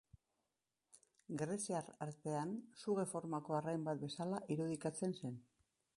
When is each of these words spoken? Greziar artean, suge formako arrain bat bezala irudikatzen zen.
Greziar 1.41 1.91
artean, 2.07 2.55
suge 2.85 3.07
formako 3.13 3.59
arrain 3.59 3.87
bat 3.91 4.03
bezala 4.09 4.41
irudikatzen 4.57 5.19
zen. 5.21 5.41